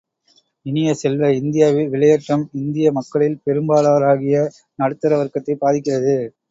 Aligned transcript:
இனிய 0.65 0.93
செல்வ, 0.93 1.29
இந்தியாவில் 1.33 1.91
விலையேற்றம் 1.91 2.45
இந்திய 2.53 2.91
மக்களில் 2.91 3.39
பெரும்பாலோராகிய 3.45 4.39
நடுத்தர 4.79 5.23
வர்க்கத்தைப் 5.23 5.61
பாதிக்கிறது. 5.61 6.17